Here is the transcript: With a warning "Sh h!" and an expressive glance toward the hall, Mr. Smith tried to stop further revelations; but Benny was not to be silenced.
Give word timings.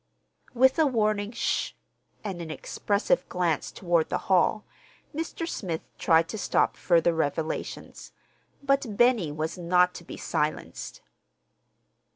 With 0.55 0.79
a 0.79 0.87
warning 0.87 1.31
"Sh 1.31 1.67
h!" 1.67 1.75
and 2.23 2.41
an 2.41 2.49
expressive 2.49 3.29
glance 3.29 3.71
toward 3.71 4.09
the 4.09 4.17
hall, 4.31 4.65
Mr. 5.13 5.47
Smith 5.47 5.81
tried 5.99 6.27
to 6.29 6.39
stop 6.39 6.75
further 6.75 7.13
revelations; 7.13 8.11
but 8.63 8.97
Benny 8.97 9.31
was 9.31 9.59
not 9.59 9.93
to 9.93 10.03
be 10.03 10.17
silenced. 10.17 11.01